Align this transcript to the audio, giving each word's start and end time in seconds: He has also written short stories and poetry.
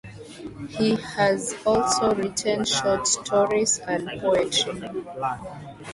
He 0.69 0.95
has 0.95 1.53
also 1.63 2.15
written 2.15 2.65
short 2.65 3.05
stories 3.07 3.77
and 3.77 4.07
poetry. 4.19 4.81